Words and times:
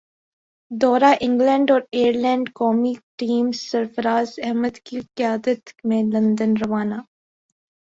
دورہ 0.71 1.11
انگلینڈ 1.21 1.71
اور 1.71 1.81
ائرلینڈ 1.93 2.49
قومی 2.55 2.93
ٹیم 3.19 3.51
سرفرازاحمد 3.59 4.77
کی 4.85 4.99
قیادت 5.15 5.69
میں 5.83 6.03
لندن 6.05 6.57
روانہ 6.57 7.01